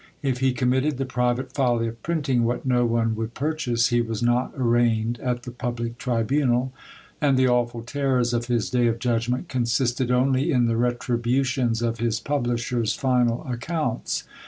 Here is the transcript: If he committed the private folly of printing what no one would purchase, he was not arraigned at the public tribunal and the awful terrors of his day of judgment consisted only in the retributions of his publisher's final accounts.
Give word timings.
If 0.23 0.39
he 0.39 0.51
committed 0.51 0.97
the 0.97 1.05
private 1.05 1.53
folly 1.53 1.87
of 1.87 2.01
printing 2.01 2.43
what 2.43 2.65
no 2.65 2.87
one 2.87 3.15
would 3.15 3.35
purchase, 3.35 3.89
he 3.89 4.01
was 4.01 4.23
not 4.23 4.51
arraigned 4.57 5.19
at 5.19 5.43
the 5.43 5.51
public 5.51 5.99
tribunal 5.99 6.73
and 7.21 7.37
the 7.37 7.47
awful 7.47 7.83
terrors 7.83 8.33
of 8.33 8.47
his 8.47 8.71
day 8.71 8.87
of 8.87 8.97
judgment 8.97 9.47
consisted 9.47 10.09
only 10.09 10.51
in 10.51 10.65
the 10.65 10.75
retributions 10.75 11.83
of 11.83 11.99
his 11.99 12.19
publisher's 12.19 12.95
final 12.95 13.45
accounts. 13.45 14.23